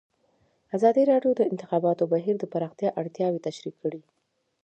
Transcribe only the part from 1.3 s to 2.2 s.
د د انتخاباتو